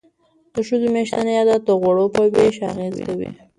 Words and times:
د 0.53 0.55
ښځو 0.67 0.87
میاشتنی 0.95 1.33
عادت 1.39 1.61
د 1.65 1.69
غوړو 1.81 2.05
په 2.15 2.21
ویش 2.33 2.57
اغیز 2.69 2.95
کوي. 3.05 3.29